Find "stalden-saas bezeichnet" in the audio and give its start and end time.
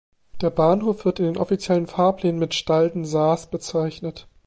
2.55-4.27